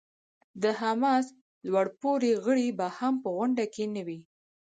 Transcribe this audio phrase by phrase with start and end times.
[0.61, 1.25] د حماس
[1.69, 4.21] لوړ پوړي غړي به هم په غونډه کې نه وي.